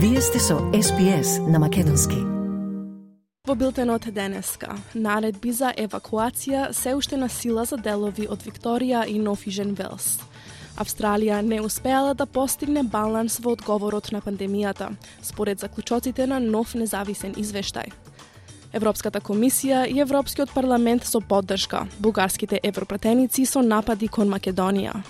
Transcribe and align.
Вие 0.00 0.20
сте 0.20 0.38
со 0.38 0.54
SPS 0.54 1.50
на 1.50 1.58
Македонски. 1.58 2.14
Во 3.46 3.54
билтенот 3.54 4.06
денеска, 4.14 4.76
наредби 4.94 5.50
за 5.50 5.72
евакуација 5.74 6.68
се 6.72 6.92
уште 6.94 7.16
на 7.16 7.26
сила 7.28 7.64
за 7.66 7.76
делови 7.76 8.28
од 8.30 8.44
Викторија 8.46 9.08
и 9.10 9.18
Нофижен 9.18 9.74
Велс. 9.74 10.20
Австралија 10.78 11.40
не 11.42 11.58
успеала 11.60 12.14
да 12.14 12.26
постигне 12.26 12.82
баланс 12.82 13.40
во 13.42 13.56
одговорот 13.58 14.12
на 14.12 14.20
пандемијата, 14.22 14.92
според 15.22 15.58
заклучоците 15.58 16.26
на 16.26 16.38
нов 16.38 16.74
независен 16.78 17.34
извештај. 17.34 17.90
Европската 18.72 19.20
комисија 19.20 19.86
и 19.88 20.00
Европскиот 20.00 20.50
парламент 20.52 21.04
со 21.04 21.20
поддршка, 21.20 21.86
бугарските 21.98 22.60
европратеници 22.62 23.46
со 23.46 23.62
напади 23.62 24.08
кон 24.08 24.28
Македонија. 24.28 25.02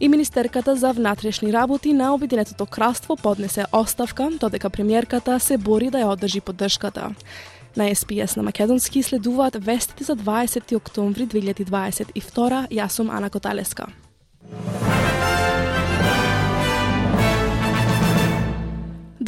И 0.00 0.08
Министерката 0.08 0.76
за 0.76 0.92
внатрешни 0.92 1.52
работи 1.52 1.92
на 1.92 2.14
Обединетото 2.14 2.66
кралство 2.66 3.16
поднесе 3.16 3.64
оставка, 3.72 4.30
додека 4.40 4.70
премиерката 4.70 5.40
се 5.40 5.58
бори 5.58 5.90
да 5.90 5.98
ја 5.98 6.12
одржи 6.12 6.40
поддршката. 6.40 7.14
На 7.76 7.94
СПС 7.94 8.36
на 8.36 8.42
Македонски 8.42 9.02
следуваат 9.02 9.64
вестите 9.64 10.04
за 10.04 10.16
20 10.16 10.76
октомври 10.76 11.26
2022. 11.26 12.68
Јас 12.68 12.88
сум 12.88 13.10
Ана 13.10 13.30
Коталеска. 13.30 13.86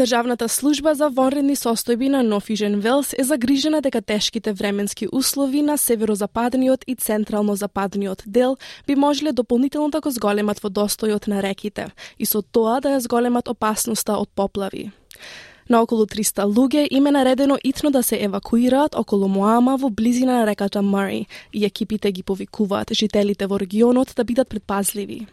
Државната 0.01 0.49
служба 0.49 0.95
за 0.97 1.11
вонредни 1.13 1.53
состојби 1.53 2.09
на 2.09 2.23
Нофижен 2.25 2.79
Велс 2.81 3.11
е 3.19 3.25
загрижена 3.25 3.83
дека 3.85 4.01
тешките 4.01 4.53
временски 4.53 5.09
услови 5.13 5.61
на 5.63 5.77
северозападниот 5.77 6.85
и 6.87 6.95
централно-западниот 6.97 8.23
дел 8.27 8.57
би 8.87 8.95
можеле 8.97 9.33
дополнително 9.33 9.91
да 9.91 10.01
го 10.01 10.11
зголемат 10.11 10.61
водостојот 10.61 11.29
на 11.29 11.43
реките 11.43 11.91
и 12.19 12.25
со 12.25 12.41
тоа 12.41 12.81
да 12.81 12.97
ја 12.97 12.99
зголемат 13.05 13.49
опасноста 13.53 14.17
од 14.17 14.31
поплави. 14.35 14.89
На 15.69 15.83
околу 15.83 16.07
300 16.07 16.49
луѓе 16.49 16.87
им 16.91 17.07
е 17.07 17.11
наредено 17.11 17.59
итно 17.65 17.91
да 17.91 18.03
се 18.03 18.17
евакуираат 18.25 18.97
околу 18.97 19.29
Моама 19.29 19.77
во 19.77 19.91
близина 19.91 20.39
на 20.41 20.47
реката 20.47 20.83
Мари 20.83 21.27
и 21.53 21.65
екипите 21.65 22.13
ги 22.13 22.23
повикуваат 22.23 22.95
жителите 22.95 23.47
во 23.47 23.61
регионот 23.61 24.17
да 24.17 24.25
бидат 24.25 24.49
предпазливи. 24.49 25.27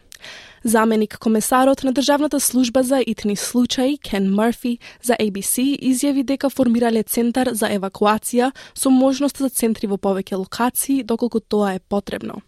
Заменик 0.64 1.18
комесарот 1.18 1.84
на 1.84 1.92
Државната 1.92 2.40
служба 2.40 2.82
за 2.82 3.02
итни 3.06 3.36
случаи 3.36 3.98
Кен 3.98 4.34
Мърфи 4.34 4.78
за 5.02 5.14
ABC 5.14 5.78
изјави 5.80 6.24
дека 6.24 6.50
формирале 6.50 7.02
центар 7.02 7.52
за 7.52 7.70
евакуација 7.70 8.52
со 8.74 8.90
можност 8.90 9.38
за 9.38 9.48
центри 9.48 9.86
во 9.86 9.96
повеќе 9.96 10.36
локации 10.36 11.02
доколку 11.02 11.40
тоа 11.40 11.74
е 11.74 11.80
потребно. 11.80 12.42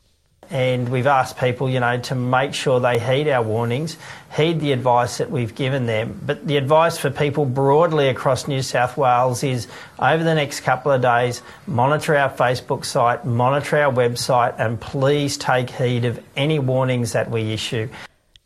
And 0.51 0.89
we've 0.89 1.07
asked 1.07 1.39
people, 1.39 1.71
you 1.71 1.81
know, 1.81 1.99
to 2.01 2.15
make 2.15 2.55
sure 2.55 2.81
they 2.81 2.99
heed 2.99 3.29
our 3.29 3.43
warnings, 3.43 3.97
heed 4.37 4.61
the 4.61 4.73
advice 4.73 5.19
that 5.19 5.31
we've 5.31 5.55
given 5.55 5.87
them. 5.87 6.21
But 6.25 6.47
the 6.47 6.57
advice 6.57 6.99
for 6.99 7.11
people 7.11 7.45
broadly 7.45 8.09
across 8.09 8.49
New 8.49 8.63
South 8.63 8.97
Wales 8.97 9.45
is 9.45 9.69
over 9.99 10.25
the 10.25 10.35
next 10.35 10.61
couple 10.61 10.91
of 10.91 11.03
days, 11.03 11.43
monitor 11.67 12.17
our 12.17 12.31
Facebook 12.31 12.85
site, 12.85 13.25
monitor 13.25 13.79
our 13.79 13.93
website, 13.93 14.59
and 14.59 14.81
please 14.81 15.37
take 15.39 15.71
heed 15.71 16.05
of 16.05 16.21
any 16.37 16.59
warnings 16.59 17.13
that 17.13 17.31
we 17.31 17.53
issue. 17.53 17.89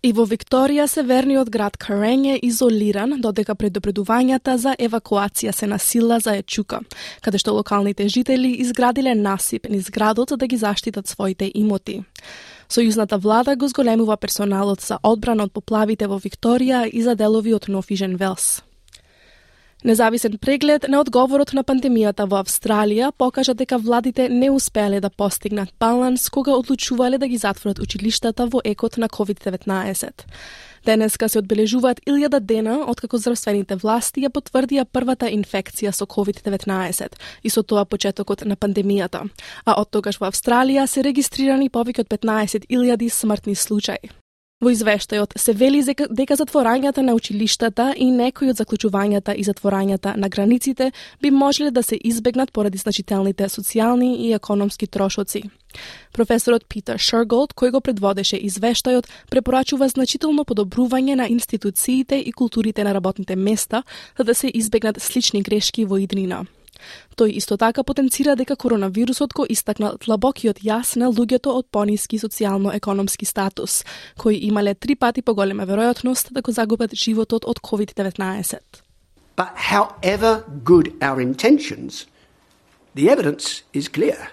И 0.04 0.10
во 0.12 0.26
Викторија 0.28 0.84
северниот 0.84 1.48
град 1.48 1.78
Карен 1.80 2.26
е 2.28 2.34
изолиран, 2.44 3.14
додека 3.24 3.54
предупредувањата 3.56 4.58
за 4.60 4.74
евакуација 4.76 5.54
се 5.56 5.66
насила 5.66 6.18
за 6.20 6.34
Ечука, 6.42 6.82
каде 7.24 7.40
што 7.40 7.54
локалните 7.56 8.04
жители 8.12 8.50
изградиле 8.60 9.14
насип 9.14 9.64
низ 9.72 9.88
градот 9.88 10.36
да 10.36 10.46
ги 10.46 10.60
заштитат 10.60 11.08
своите 11.08 11.48
имоти. 11.54 12.02
Сојузната 12.68 13.16
влада 13.16 13.56
го 13.56 13.68
зголемува 13.68 14.18
персоналот 14.20 14.84
за 14.84 15.00
одбрана 15.02 15.48
од 15.48 15.56
поплавите 15.56 16.06
во 16.06 16.20
Викторија 16.20 16.84
и 16.84 17.00
за 17.00 17.16
делови 17.16 17.56
од 17.56 17.72
Нофижен 17.72 18.20
Велс. 18.20 18.60
Независен 19.84 20.38
преглед 20.38 20.86
на 20.88 21.02
одговорот 21.04 21.50
на 21.52 21.60
пандемијата 21.60 22.24
во 22.24 22.38
Австралија 22.40 23.10
покажа 23.20 23.52
дека 23.52 23.76
владите 23.76 24.30
не 24.32 24.48
успеале 24.48 25.00
да 25.04 25.10
постигнат 25.10 25.74
баланс 25.80 26.30
кога 26.30 26.54
одлучувале 26.56 27.18
да 27.18 27.28
ги 27.28 27.36
затворат 27.36 27.82
училиштата 27.84 28.46
во 28.46 28.62
екот 28.64 28.96
на 28.96 29.08
COVID-19. 29.08 30.24
Денеска 30.86 31.28
се 31.28 31.38
одбележуваат 31.38 32.00
илјада 32.08 32.40
дена 32.40 32.78
откако 32.88 33.20
здравствените 33.20 33.76
власти 33.76 34.24
ја 34.24 34.32
потврдија 34.32 34.88
првата 34.88 35.28
инфекција 35.28 35.92
со 35.92 36.08
COVID-19 36.08 37.20
и 37.44 37.50
со 37.50 37.62
тоа 37.62 37.84
почетокот 37.84 38.48
на 38.48 38.56
пандемијата. 38.56 39.28
А 39.66 39.76
од 39.76 39.92
тогаш 39.92 40.16
во 40.16 40.32
Австралија 40.32 40.88
се 40.88 41.04
регистрирани 41.04 41.68
повеќе 41.68 42.08
од 42.08 42.08
15.000 42.08 43.10
смртни 43.12 43.54
случаи. 43.54 44.23
Во 44.64 44.70
извештајот 44.72 45.34
се 45.36 45.52
вели 45.52 45.82
дека 45.84 46.36
затворањата 46.40 47.02
на 47.04 47.12
училиштата 47.12 47.90
и 48.00 48.06
некои 48.08 48.48
од 48.48 48.56
заклучувањата 48.62 49.34
и 49.36 49.44
затворањата 49.44 50.14
на 50.16 50.30
границите 50.32 50.90
би 51.20 51.30
можеле 51.30 51.70
да 51.70 51.82
се 51.82 51.98
избегнат 52.00 52.52
поради 52.52 52.78
значителните 52.78 53.50
социјални 53.52 54.14
и 54.24 54.32
економски 54.32 54.86
трошоци. 54.86 55.42
Професорот 56.16 56.64
Питер 56.64 56.96
Шерголд, 56.96 57.52
кој 57.52 57.76
го 57.76 57.84
предводеше 57.84 58.40
извештајот, 58.40 59.10
препорачува 59.28 59.88
значително 59.92 60.46
подобрување 60.48 61.20
на 61.20 61.28
институциите 61.28 62.16
и 62.16 62.32
културите 62.32 62.84
на 62.84 62.94
работните 62.94 63.36
места, 63.36 63.82
за 64.16 64.24
да 64.24 64.34
се 64.34 64.48
избегнат 64.54 65.02
слични 65.02 65.42
грешки 65.42 65.84
во 65.84 66.00
иднина. 66.00 66.46
Тој 67.16 67.36
исто 67.38 67.56
така 67.56 67.82
потенцира 67.82 68.36
дека 68.36 68.56
коронавирусот 68.56 69.32
го 69.32 69.46
истакна 69.48 69.94
длабокиот 70.04 70.60
јас 70.64 70.96
на 70.96 71.10
луѓето 71.12 71.54
од 71.54 71.66
пониски 71.70 72.18
социјално-економски 72.18 73.24
статус, 73.24 73.84
кои 74.18 74.46
имале 74.46 74.74
три 74.74 74.94
пати 74.94 75.22
поголема 75.22 75.66
веројатност 75.66 76.32
да 76.32 76.42
го 76.42 76.52
загубат 76.52 76.94
животот 76.94 77.44
од 77.44 77.60
COVID-19. 77.60 78.58
But 79.36 79.50
however 79.56 80.44
good 80.64 80.92
our 81.00 81.20
intentions, 81.20 82.06
the 82.94 83.10
evidence 83.10 83.62
is 83.72 83.88
clear. 83.88 84.30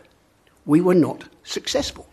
We 0.65 0.81
were 0.81 0.99
not 0.99 1.25
successful. 1.43 2.05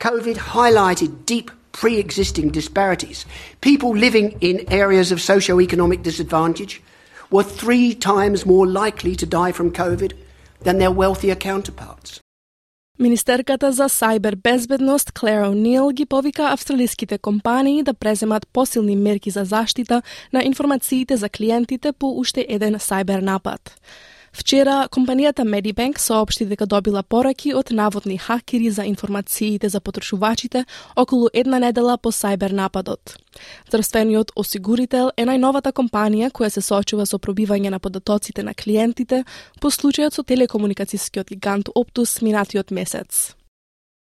COVID 0.00 0.36
highlighted 0.54 1.24
deep 1.24 1.50
pre 1.72 1.98
existing 1.98 2.50
disparities. 2.50 3.26
People 3.60 3.94
living 3.96 4.36
in 4.40 4.64
areas 4.68 5.12
of 5.12 5.20
socio-economic 5.20 6.02
disadvantage, 6.02 6.82
were 7.30 7.44
three 7.44 7.94
times 7.94 8.46
more 8.46 8.66
likely 8.66 9.14
to 9.16 9.26
die 9.26 9.52
from 9.52 9.70
COVID 9.70 10.12
than 10.64 10.78
their 10.78 10.90
wealthier 10.90 11.36
counterparts. 11.36 12.20
Министерката 12.98 13.72
за 13.72 13.88
сајбер 13.88 14.36
безбедност 14.36 15.12
Клер 15.12 15.44
О'Нил 15.44 15.92
ги 15.92 16.06
повика 16.06 16.52
австралиските 16.52 17.18
компании 17.18 17.82
да 17.82 17.94
преземат 17.94 18.48
посилни 18.48 18.96
мерки 18.96 19.30
за 19.30 19.44
заштита 19.44 20.02
на 20.32 20.44
информациите 20.44 21.16
за 21.16 21.28
клиентите 21.28 21.92
по 21.92 22.18
уште 22.18 22.46
еден 22.48 22.74
сајбер 22.74 23.20
напад. 23.20 23.80
Вчера, 24.34 24.88
компанијата 24.90 25.44
Medibank 25.46 25.98
соопшти 25.98 26.44
дека 26.50 26.66
добила 26.66 27.02
пораки 27.02 27.52
од 27.54 27.70
наводни 27.70 28.16
хакери 28.18 28.70
за 28.70 28.82
информациите 28.84 29.68
за 29.68 29.80
потрошувачите 29.80 30.64
околу 30.96 31.28
една 31.32 31.58
недела 31.58 31.96
по 31.98 32.10
сајбер 32.10 32.52
нападот. 32.52 33.14
Здравствениот 33.68 34.32
осигурител 34.34 35.12
е 35.16 35.22
најновата 35.22 35.70
компанија 35.70 36.32
која 36.34 36.50
се 36.50 36.60
соочува 36.60 37.06
со 37.06 37.18
пробивање 37.18 37.70
на 37.70 37.78
податоците 37.78 38.42
на 38.42 38.54
клиентите 38.54 39.24
по 39.60 39.70
случајот 39.70 40.18
со 40.18 40.26
телекомуникацијскиот 40.26 41.30
гигант 41.30 41.70
Optus 41.70 42.18
минатиот 42.22 42.70
месец. 42.70 43.36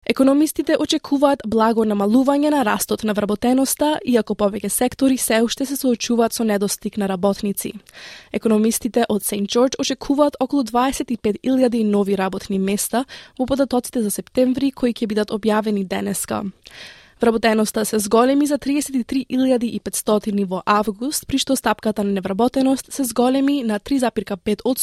Економистите 0.02 0.74
очекуваат 0.82 1.44
благо 1.46 1.84
намалување 1.86 2.50
на 2.50 2.64
растот 2.66 3.04
на 3.06 3.14
вработеноста, 3.14 4.00
иако 4.02 4.34
повеќе 4.34 4.68
сектори 4.68 5.14
се 5.16 5.38
уште 5.46 5.62
се 5.66 5.76
соочуваат 5.78 6.34
со 6.34 6.42
недостиг 6.42 6.98
на 6.98 7.06
работници. 7.06 7.70
Економистите 8.32 9.04
од 9.08 9.22
Сент 9.22 9.46
George 9.46 9.78
очекуваат 9.78 10.36
околу 10.40 10.64
25.000 10.64 11.84
нови 11.84 12.16
работни 12.18 12.58
места 12.58 13.04
во 13.38 13.46
податоците 13.46 14.02
за 14.02 14.10
септември 14.10 14.72
кои 14.72 14.90
ќе 14.90 15.06
бидат 15.06 15.30
објавени 15.30 15.86
денеска. 15.86 16.42
Вработеноста 17.22 17.84
се 17.84 17.98
зголеми 17.98 18.46
за 18.46 18.58
33.500 18.58 20.44
во 20.44 20.62
август, 20.66 21.26
при 21.26 21.38
што 21.38 21.54
стапката 21.56 22.02
на 22.04 22.10
невработеност 22.18 22.90
се 22.92 23.04
зголеми 23.06 23.62
на 23.62 23.78
3,5 23.78 24.64
од 24.64 24.78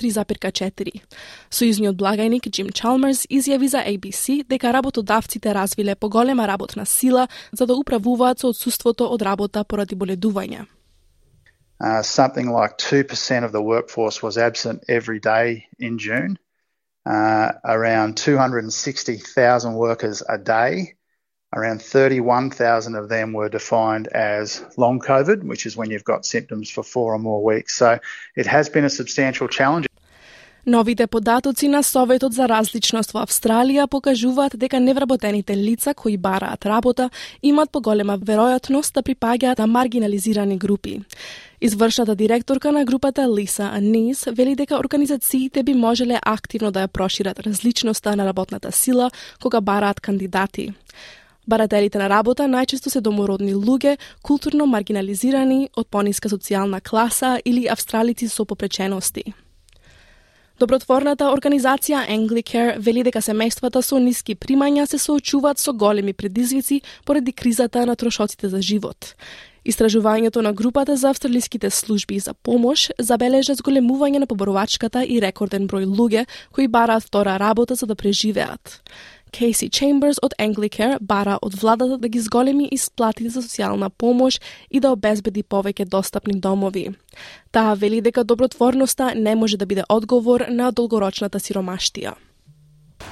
3,4. 0.00 1.02
Сојузниот 1.52 1.92
благајник 2.00 2.48
Джим 2.48 2.72
Чалмерс 2.72 3.26
изјави 3.28 3.68
за 3.68 3.84
ABC 3.84 4.48
дека 4.48 4.72
работодавците 4.72 5.52
развиле 5.52 5.94
поголема 5.94 6.48
работна 6.48 6.86
сила 6.86 7.28
за 7.52 7.66
да 7.66 7.76
управуваат 7.76 8.40
со 8.40 8.48
отсуството 8.48 9.12
од 9.12 9.22
работа 9.22 9.64
поради 9.64 9.94
боледување. 9.94 10.64
Uh, 11.78 12.00
something 12.00 12.48
like 12.48 12.78
2% 12.78 13.44
of 13.44 13.52
the 13.52 13.60
workforce 13.60 14.22
was 14.22 14.38
absent 14.38 14.80
every 14.88 15.20
day 15.20 15.68
in 15.78 15.98
June. 15.98 16.38
Uh, 17.04 17.52
around 17.64 18.16
260,000 18.16 19.74
workers 19.74 20.22
a 20.26 20.38
day 20.38 20.95
Around 21.56 21.80
31,000 21.80 22.94
of 22.96 23.08
them 23.08 23.32
were 23.32 23.48
defined 23.48 24.08
as 24.08 24.62
long 24.76 25.00
COVID, 25.00 25.42
which 25.42 25.64
is 25.64 25.74
when 25.74 25.90
you've 25.90 26.04
got 26.04 26.26
symptoms 26.26 26.68
for 26.70 26.82
four 26.82 27.14
or 27.14 27.18
more 27.18 27.42
weeks. 27.42 27.74
So 27.74 27.98
it 28.36 28.46
has 28.46 28.68
been 28.68 28.84
a 28.84 28.90
substantial 28.90 29.48
challenge. 29.48 29.86
Новите 30.66 31.06
податоци 31.06 31.68
на 31.68 31.82
Советот 31.82 32.32
за 32.32 32.48
различност 32.48 33.12
во 33.14 33.22
Австралија 33.22 33.86
покажуваат 33.86 34.56
дека 34.58 34.80
невработените 34.80 35.56
лица 35.56 35.94
кои 35.94 36.16
бараат 36.16 36.66
работа 36.66 37.10
имаат 37.42 37.70
поголема 37.70 38.18
веројатност 38.18 38.94
да 38.94 39.02
припаѓаат 39.02 39.58
на 39.58 39.66
маргинализирани 39.66 40.58
групи. 40.58 41.00
Извршната 41.60 42.14
директорка 42.14 42.72
на 42.72 42.84
групата 42.84 43.28
Лиса 43.38 43.70
Анис 43.72 44.24
вели 44.32 44.54
дека 44.54 44.78
организациите 44.78 45.62
би 45.62 45.74
можеле 45.74 46.18
активно 46.22 46.70
да 46.70 46.80
ја 46.80 46.88
прошират 46.88 47.38
различноста 47.38 48.16
на 48.16 48.26
работната 48.26 48.72
сила 48.72 49.10
кога 49.42 49.60
бараат 49.60 50.00
кандидати. 50.00 50.74
Барателите 51.46 51.98
на 51.98 52.08
работа 52.10 52.48
најчесто 52.50 52.90
се 52.90 53.00
домородни 53.00 53.54
луѓе, 53.54 53.96
културно 54.22 54.66
маргинализирани, 54.66 55.68
од 55.76 55.86
пониска 55.86 56.28
социјална 56.28 56.80
класа 56.82 57.36
или 57.44 57.68
австралици 57.70 58.28
со 58.28 58.44
попречености. 58.44 59.34
Добротворната 60.58 61.28
организација 61.30 62.06
Anglicare 62.08 62.78
вели 62.80 63.02
дека 63.04 63.20
семејствата 63.20 63.82
со 63.84 63.98
ниски 64.00 64.34
примања 64.34 64.86
се 64.88 64.98
соочуваат 64.98 65.60
со 65.60 65.72
големи 65.72 66.12
предизвици 66.12 66.80
поради 67.04 67.32
кризата 67.32 67.86
на 67.86 67.94
трошоците 67.96 68.48
за 68.48 68.62
живот. 68.62 69.14
Истражувањето 69.66 70.40
на 70.40 70.52
групата 70.52 70.96
за 70.96 71.10
австралиските 71.10 71.70
служби 71.70 72.18
за 72.18 72.34
помош 72.34 72.88
забележа 72.98 73.54
зголемување 73.54 74.18
на 74.22 74.26
поборувачката 74.26 75.04
и 75.04 75.20
рекорден 75.20 75.68
број 75.68 75.86
луѓе 75.86 76.26
кои 76.52 76.68
бараат 76.68 77.02
втора 77.02 77.38
работа 77.38 77.74
за 77.74 77.86
да 77.86 77.94
преживеат. 77.94 78.80
Кейси 79.32 79.68
Чемберс 79.68 80.18
од 80.22 80.34
Англикер 80.38 80.98
бара 81.00 81.38
од 81.42 81.54
владата 81.62 81.98
да 81.98 82.08
ги 82.08 82.20
зголеми 82.20 82.68
исплатите 82.72 83.30
за 83.30 83.42
социјална 83.42 83.88
помош 83.88 84.38
и 84.70 84.80
да 84.80 84.92
обезбеди 84.94 85.42
повеќе 85.42 85.88
достапни 85.88 86.38
домови. 86.40 86.94
Таа 87.52 87.74
вели 87.74 88.00
дека 88.00 88.24
добротворноста 88.24 89.14
не 89.14 89.34
може 89.34 89.56
да 89.56 89.66
биде 89.66 89.84
одговор 89.88 90.46
на 90.48 90.70
долгорочната 90.72 91.40
сиромаштија. 91.40 92.14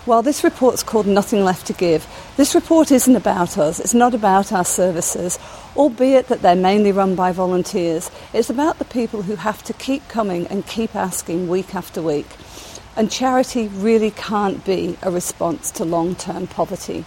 While 0.06 0.22
this 0.22 0.44
report's 0.44 0.82
called 0.82 1.06
Nothing 1.06 1.44
Left 1.44 1.66
to 1.66 1.72
Give, 1.72 2.06
this 2.36 2.54
report 2.54 2.90
isn't 2.90 3.16
about 3.16 3.56
us. 3.58 3.80
It's 3.80 3.94
not 3.94 4.14
about 4.14 4.52
our 4.52 4.64
services, 4.64 5.38
albeit 5.76 6.28
that 6.28 6.42
they're 6.42 6.56
mainly 6.56 6.92
run 6.92 7.14
by 7.14 7.32
volunteers. 7.32 8.10
It's 8.32 8.50
about 8.50 8.78
the 8.78 8.84
people 8.84 9.22
who 9.22 9.36
have 9.36 9.62
to 9.64 9.72
keep 9.72 10.06
coming 10.08 10.46
and 10.48 10.66
keep 10.66 10.94
asking 10.94 11.48
week 11.48 11.74
after 11.74 12.02
week. 12.02 12.26
And 12.96 13.10
charity 13.10 13.68
really 13.82 14.12
can't 14.12 14.64
be 14.64 14.96
a 15.02 15.10
response 15.10 15.72
to 15.72 15.84
long-term 15.84 16.46
poverty. 16.46 17.04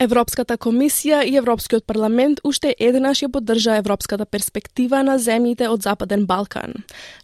Европската 0.00 0.56
комисија 0.56 1.24
и 1.24 1.36
Европскиот 1.36 1.86
парламент 1.86 2.40
уште 2.44 2.74
еднаш 2.78 3.22
ја 3.22 3.28
поддржа 3.30 3.76
европската 3.76 4.26
перспектива 4.26 5.02
на 5.02 5.18
земјите 5.18 5.68
од 5.68 5.82
Западен 5.82 6.26
Балкан. 6.26 6.74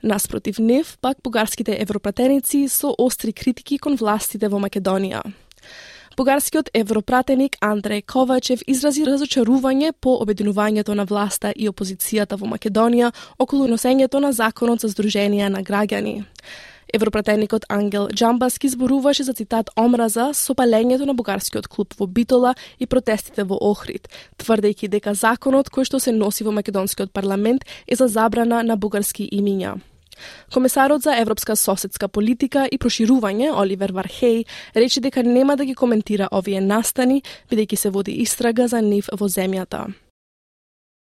Наспротив 0.02 0.58
нив, 0.58 0.98
пак 1.00 1.16
бугарските 1.24 1.76
европратеници 1.80 2.68
со 2.68 2.94
остри 2.98 3.32
критики 3.32 3.78
кон 3.78 3.96
властите 3.96 4.48
во 4.48 4.58
Македонија. 4.58 5.22
Бугарскиот 6.16 6.70
европратеник 6.74 7.56
Андреј 7.60 8.02
Ковачев 8.06 8.62
изрази 8.66 9.02
разочарување 9.04 9.92
по 10.00 10.18
обединувањето 10.22 10.94
на 10.94 11.04
власта 11.04 11.52
и 11.56 11.68
опозицијата 11.68 12.38
во 12.38 12.46
Македонија 12.46 13.10
околу 13.38 13.66
носењето 13.66 14.20
на 14.20 14.32
законот 14.32 14.80
за 14.80 14.88
здруженија 14.88 15.48
на 15.48 15.62
граѓани. 15.62 16.22
Европратеникот 16.94 17.64
Ангел 17.68 18.08
Джамбаски 18.08 18.68
зборуваше 18.68 19.22
за 19.22 19.32
цитат 19.34 19.70
омраза 19.76 20.28
со 20.30 20.54
палењето 20.54 21.08
на 21.10 21.14
бугарскиот 21.18 21.66
клуб 21.66 21.94
во 21.98 22.06
Битола 22.06 22.54
и 22.78 22.86
протестите 22.86 23.42
во 23.42 23.58
Охрид, 23.58 24.06
тврдејќи 24.38 24.88
дека 24.92 25.14
законот 25.14 25.72
кој 25.74 25.90
што 25.90 25.98
се 25.98 26.14
носи 26.14 26.46
во 26.46 26.54
македонскиот 26.54 27.10
парламент 27.10 27.66
е 27.90 27.98
за 27.98 28.06
забрана 28.06 28.62
на 28.62 28.76
бугарски 28.76 29.26
имиња. 29.26 29.74
Комесарот 30.54 31.02
за 31.02 31.18
европска 31.18 31.56
соседска 31.56 32.06
политика 32.08 32.68
и 32.70 32.78
проширување 32.78 33.50
Оливер 33.50 33.90
Вархеј 33.90 34.46
рече 34.78 35.00
дека 35.00 35.26
нема 35.26 35.56
да 35.56 35.64
ги 35.64 35.74
коментира 35.74 36.30
овие 36.30 36.60
настани 36.60 37.22
бидејќи 37.50 37.76
се 37.76 37.90
води 37.90 38.22
истрага 38.22 38.68
за 38.68 38.78
нив 38.80 39.10
во 39.10 39.26
земјата. 39.26 39.90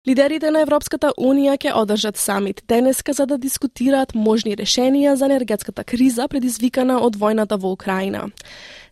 Лидерите 0.07 0.49
на 0.49 0.63
Европската 0.65 1.11
Унија 1.21 1.59
ќе 1.61 1.75
одржат 1.77 2.17
самит 2.17 2.63
денеска 2.67 3.13
за 3.13 3.27
да 3.29 3.35
дискутираат 3.37 4.15
можни 4.17 4.55
решенија 4.57 5.13
за 5.13 5.27
енергетската 5.27 5.83
криза 5.83 6.25
предизвикана 6.27 6.95
од 7.05 7.19
војната 7.21 7.59
во 7.61 7.69
Украина. 7.75 8.23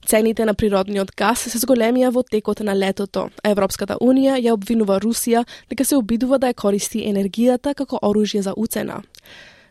Цените 0.06 0.46
на 0.46 0.54
природниот 0.54 1.16
газ 1.18 1.48
се 1.50 1.58
зголемија 1.64 2.12
во 2.14 2.22
текот 2.22 2.60
на 2.62 2.76
летото, 2.78 3.32
а 3.44 3.50
Европската 3.50 3.98
Унија 3.98 4.36
ја 4.38 4.54
обвинува 4.54 5.00
Русија 5.02 5.48
дека 5.70 5.86
се 5.86 5.98
обидува 5.98 6.38
да 6.38 6.52
ја 6.54 6.60
користи 6.62 7.02
енергијата 7.02 7.74
како 7.74 7.98
оружје 8.04 8.42
за 8.46 8.54
уцена. 8.54 9.02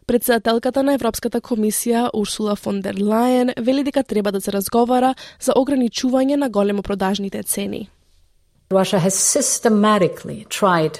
Председателката 0.06 0.82
на 0.82 0.94
Европската 0.98 1.40
комисија 1.40 2.08
Урсула 2.14 2.56
фон 2.56 2.80
дер 2.80 2.98
Лајен 2.98 3.54
вели 3.62 3.84
дека 3.84 4.02
треба 4.02 4.32
да 4.32 4.40
се 4.40 4.50
разговара 4.50 5.14
за 5.40 5.54
ограничување 5.54 6.36
на 6.36 6.50
големо 6.50 6.82
продажните 6.82 7.42
цени. 7.42 7.88
Russia 8.70 8.98
has 8.98 9.14
systematically 9.14 10.44
tried 10.50 10.98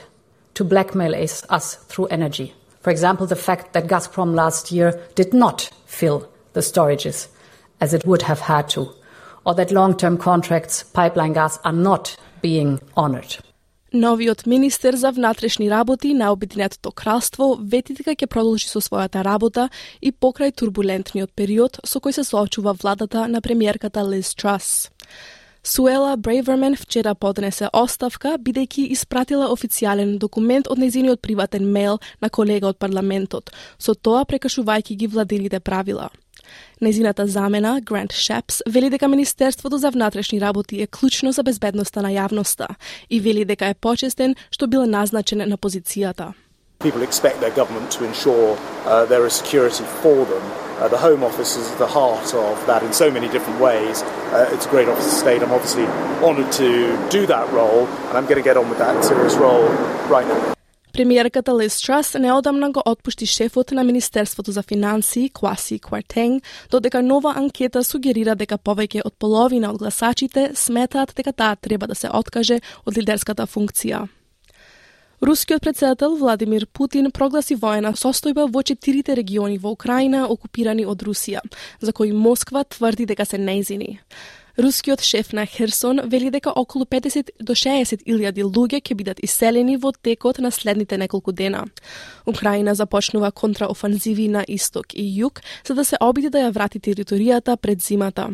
to 0.57 0.63
blackmail 0.63 1.15
us 1.49 1.75
through 1.75 2.07
energy. 2.07 2.53
For 2.81 2.91
example, 2.91 3.25
the 3.27 3.35
fact 3.35 3.73
that 3.73 3.87
Gazprom 3.87 4.33
last 4.35 4.71
year 4.71 4.99
did 5.15 5.33
not 5.33 5.69
fill 5.85 6.27
the 6.53 6.61
storages 6.61 7.27
as 7.79 7.93
it 7.93 8.05
would 8.05 8.23
have 8.23 8.41
had 8.41 8.69
to, 8.69 8.89
or 9.45 9.53
that 9.55 9.71
long 9.71 9.97
term 9.97 10.17
contracts, 10.17 10.83
pipeline 10.83 11.33
gas, 11.33 11.59
are 11.63 11.73
not 11.73 12.15
being 12.41 12.79
honored. 12.95 13.37
Новиот 13.93 14.45
министер 14.45 14.95
за 14.95 15.11
внатрешни 15.11 15.69
работи 15.69 16.13
на 16.13 16.31
Обединетото 16.31 16.91
кралство 16.91 17.57
вети 17.61 17.93
дека 17.93 18.15
ќе 18.17 18.25
продолжи 18.25 18.65
со 18.65 18.81
својата 18.81 19.21
работа 19.21 19.69
и 20.01 20.09
покрај 20.09 20.49
турбулентниот 20.57 21.29
период 21.35 21.77
со 21.85 22.01
кој 22.01 22.17
се 22.17 22.23
соочува 22.25 22.73
владата 22.73 23.27
на 23.27 23.41
премиерката 23.41 24.01
Лиз 24.01 24.33
Трас. 24.33 24.89
Суела 25.68 26.16
Брейвермен 26.16 26.76
вчера 26.76 27.12
поднесе 27.14 27.66
оставка, 27.76 28.38
бидејќи 28.40 28.86
испратила 28.94 29.50
официјален 29.52 30.14
документ 30.16 30.70
од 30.72 30.80
незиниот 30.80 31.20
приватен 31.20 31.66
мејл 31.68 31.98
на 32.24 32.30
колега 32.32 32.70
од 32.70 32.78
парламентот, 32.80 33.52
со 33.76 33.92
тоа 33.92 34.22
прекашувајќи 34.24 34.96
ги 34.96 35.06
владините 35.12 35.60
правила. 35.60 36.08
Незината 36.80 37.26
замена, 37.26 37.82
Грант 37.84 38.16
Шепс, 38.16 38.62
вели 38.66 38.88
дека 38.88 39.08
Министерството 39.08 39.78
за 39.78 39.90
внатрешни 39.90 40.40
работи 40.40 40.80
е 40.80 40.86
клучно 40.86 41.32
за 41.32 41.42
безбедноста 41.42 42.00
на 42.00 42.14
јавноста 42.16 42.68
и 43.10 43.20
вели 43.20 43.44
дека 43.44 43.68
е 43.68 43.74
почестен 43.74 44.36
што 44.50 44.66
бил 44.66 44.86
назначен 44.86 45.44
на 45.44 45.58
позицијата. 45.58 46.32
People 46.80 47.02
expect 47.02 47.44
their 47.44 47.52
government 47.52 47.90
to 47.90 48.08
ensure 48.08 48.56
uh, 48.86 49.04
there 49.04 49.26
is 49.26 49.34
security 49.34 49.84
for 50.00 50.24
them. 50.24 50.67
Uh, 50.78 50.86
the 50.86 50.96
Home 50.98 51.24
Office 51.24 51.56
is 51.56 51.66
at 51.72 51.78
the 51.78 51.88
heart 51.88 52.32
of 52.34 52.54
that 52.66 52.84
in 52.84 52.92
so 52.92 53.10
many 53.10 53.28
different 53.28 53.58
ways. 53.60 54.02
Uh, 54.30 54.48
it's 54.54 54.66
a 54.66 54.70
great 54.70 54.88
office 54.88 55.06
of 55.06 55.12
state. 55.24 55.42
I'm 55.42 55.50
obviously 55.50 55.86
honoured 56.22 56.52
to 56.52 56.70
do 57.10 57.26
that 57.26 57.50
role, 57.52 57.88
and 58.08 58.14
I'm 58.18 58.26
going 58.30 58.40
to 58.42 58.48
get 58.50 58.56
on 58.56 58.68
with 58.70 58.78
that 58.78 59.04
serious 59.04 59.34
role 59.34 59.66
right 60.08 60.26
now. 60.26 60.54
Премиерката 60.92 61.54
Лиз 61.54 61.82
Трас 61.82 62.14
неодамна 62.14 62.70
го 62.70 62.82
отпушти 62.86 63.26
шефот 63.26 63.70
на 63.70 63.84
Министерството 63.84 64.52
за 64.52 64.62
финансии 64.62 65.30
Кваси 65.30 65.78
Квартенг, 65.78 66.42
додека 66.70 67.02
нова 67.02 67.34
анкета 67.36 67.84
сугерира 67.84 68.34
дека 68.34 68.58
повеќе 68.58 69.02
од 69.04 69.14
половина 69.18 69.70
од 69.70 69.78
гласачите 69.78 70.50
сметаат 70.54 71.14
дека 71.16 71.32
таа 71.32 71.56
треба 71.56 71.86
да 71.86 71.94
се 71.94 72.08
откаже 72.10 72.60
од 72.86 72.98
лидерската 72.98 73.46
функција. 73.46 74.08
Рускиот 75.20 75.62
председател 75.62 76.16
Владимир 76.16 76.66
Путин 76.72 77.10
прогласи 77.10 77.56
воена 77.58 77.90
состојба 77.90 78.44
во 78.46 78.62
четирите 78.62 79.16
региони 79.18 79.58
во 79.58 79.72
Украина 79.74 80.28
окупирани 80.30 80.86
од 80.86 81.02
Русија, 81.02 81.42
за 81.80 81.92
кои 81.92 82.12
Москва 82.12 82.62
тврди 82.62 83.04
дека 83.04 83.26
се 83.26 83.38
неизини. 83.38 83.98
Рускиот 84.58 85.02
шеф 85.02 85.32
на 85.32 85.44
Херсон 85.46 86.00
вели 86.06 86.30
дека 86.30 86.52
околу 86.54 86.84
50 86.84 87.30
до 87.40 87.54
60 87.58 88.06
илјади 88.06 88.46
луѓе 88.46 88.78
ќе 88.78 88.94
бидат 88.94 89.18
иселени 89.18 89.76
во 89.76 89.90
текот 89.90 90.38
на 90.38 90.50
следните 90.50 90.98
неколку 90.98 91.32
дена. 91.32 91.66
Украина 92.26 92.74
започнува 92.74 93.32
контраофанзиви 93.32 94.28
на 94.28 94.44
исток 94.46 94.94
и 94.94 95.02
југ 95.02 95.42
за 95.66 95.74
да 95.74 95.84
се 95.84 95.96
обиде 96.00 96.30
да 96.30 96.46
ја 96.46 96.54
врати 96.54 96.78
територијата 96.78 97.56
пред 97.56 97.82
зимата. 97.82 98.30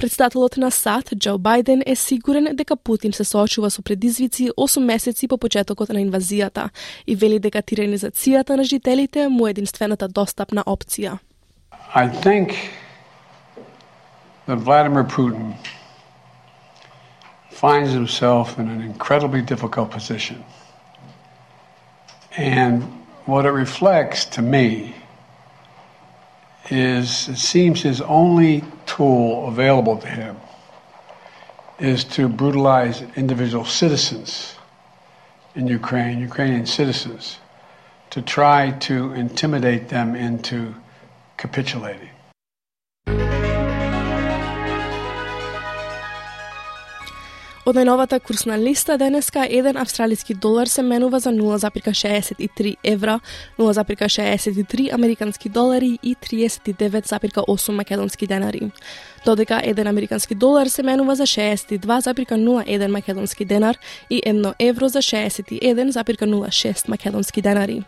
Председателот 0.00 0.56
на 0.56 0.70
САД, 0.70 1.10
Џо 1.20 1.34
Бајден, 1.36 1.82
е 1.86 1.94
сигурен 1.94 2.56
дека 2.56 2.76
Путин 2.76 3.12
се 3.12 3.24
соочува 3.24 3.68
со 3.70 3.82
предизвици 3.82 4.48
8 4.56 4.80
месеци 4.80 5.28
по 5.28 5.36
почетокот 5.36 5.88
на 5.92 6.00
инвазијата 6.00 6.70
и 7.06 7.14
вели 7.14 7.38
дека 7.38 7.60
тиранизацијата 7.60 8.56
на 8.56 8.64
жителите 8.64 9.28
му 9.28 9.46
е 9.46 9.50
единствената 9.50 10.08
достапна 10.08 10.64
опција. 10.64 11.18
I 11.94 12.08
think 12.08 12.56
that 14.48 14.64
Vladimir 14.64 15.04
Putin 15.04 15.52
finds 17.50 17.92
himself 17.92 18.58
in 18.58 18.70
an 18.70 18.80
incredibly 18.80 19.42
difficult 19.42 19.90
position. 19.90 20.42
And 22.38 22.82
what 23.26 23.44
it 23.44 23.52
reflects 23.52 24.24
to 24.36 24.40
me 24.40 24.94
is 26.70 27.28
it 27.28 27.36
seems 27.36 27.82
his 27.82 28.00
only 28.00 28.64
tool 29.00 29.48
available 29.48 29.96
to 29.96 30.06
him 30.06 30.36
is 31.78 32.04
to 32.04 32.28
brutalize 32.28 33.00
individual 33.16 33.64
citizens 33.64 34.56
in 35.54 35.66
Ukraine, 35.66 36.20
Ukrainian 36.20 36.66
citizens, 36.66 37.38
to 38.10 38.20
try 38.20 38.72
to 38.88 39.14
intimidate 39.14 39.88
them 39.88 40.14
into 40.14 40.74
capitulating. 41.38 42.14
Од 47.68 47.76
најновата 47.76 48.16
курсна 48.24 48.56
листа 48.56 48.94
денеска 48.96 49.42
еден 49.44 49.76
австралиски 49.76 50.34
долар 50.34 50.66
се 50.66 50.82
менува 50.82 51.18
за 51.20 51.30
0,63 51.30 52.76
евра, 52.84 53.20
0,63 53.58 54.94
американски 54.94 55.48
долари 55.48 55.98
и 56.02 56.16
39,8 56.16 57.72
македонски 57.72 58.26
денари. 58.26 58.70
Додека 59.24 59.60
еден 59.64 59.86
американски 59.86 60.34
долар 60.34 60.66
се 60.66 60.82
менува 60.82 61.14
за 61.14 61.22
62,01 61.22 62.86
македонски 62.86 63.44
денар 63.44 63.76
и 64.10 64.22
1 64.26 64.54
евро 64.58 64.88
за 64.88 64.98
61,06 64.98 66.88
македонски 66.88 67.42
денари. 67.42 67.82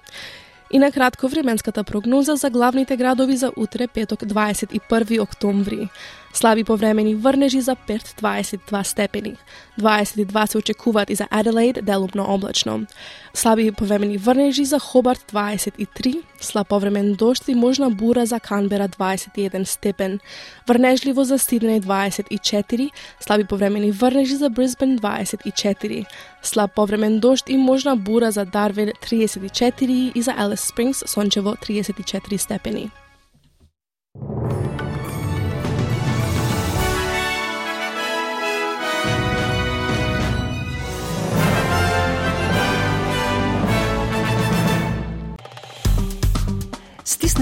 И 0.72 0.78
на 0.78 0.92
кратко 0.92 1.28
временската 1.28 1.84
прогноза 1.84 2.36
за 2.36 2.50
главните 2.50 2.96
градови 2.96 3.36
за 3.36 3.52
утре 3.56 3.86
петок 3.88 4.20
21 4.20 5.20
октомври. 5.20 5.88
Слаби 6.32 6.64
повремени 6.64 7.14
врнежи 7.14 7.60
за 7.60 7.76
Перт 7.76 8.14
22 8.22 8.82
степени. 8.82 9.36
22 9.80 10.46
се 10.46 10.58
очекуваат 10.58 11.10
и 11.10 11.14
за 11.14 11.26
Аделаид 11.30 11.84
делумно 11.84 12.24
облачно. 12.28 12.86
Слаби 13.34 13.72
повремени 13.72 14.18
врнежи 14.18 14.64
за 14.64 14.78
Хобарт 14.78 15.32
23, 15.32 16.22
слаб 16.40 16.68
повремен 16.68 17.14
дожд 17.14 17.48
и 17.48 17.54
можна 17.54 17.90
бура 17.90 18.26
за 18.26 18.40
Канбера 18.40 18.88
21 18.88 19.64
степен. 19.64 20.20
Врнежливо 20.68 21.24
за 21.24 21.38
Сиднеј 21.38 21.80
24, 21.80 22.90
слаби 23.20 23.44
повремени 23.44 23.92
врнежи 23.92 24.36
за 24.36 24.50
Брисбен 24.50 24.98
24. 24.98 26.06
Слаб 26.42 26.74
повремен 26.74 27.20
дожд 27.20 27.48
и 27.48 27.56
можна 27.56 27.96
бура 27.96 28.30
за 28.30 28.44
Дарвин 28.44 28.88
34 28.88 30.12
и 30.14 30.22
за 30.22 30.34
Елес 30.38 30.60
Спрингс 30.60 31.02
сончево 31.06 31.54
34 31.54 32.36
степени. 32.36 32.90